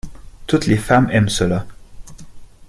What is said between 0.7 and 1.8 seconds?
femmes aiment cela.